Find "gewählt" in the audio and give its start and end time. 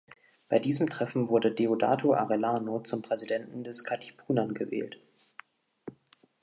4.55-4.99